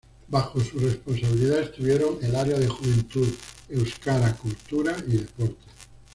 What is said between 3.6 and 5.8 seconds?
Euskara, Cultura y Deportes.